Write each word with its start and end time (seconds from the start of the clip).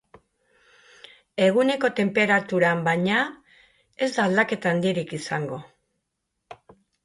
Eguneko 1.47 1.91
tenperaturan, 1.99 2.81
baina, 2.89 3.21
ez 4.07 4.11
da 4.17 4.27
aldaketa 4.27 4.75
handirik 4.77 5.17
izango. 5.23 5.65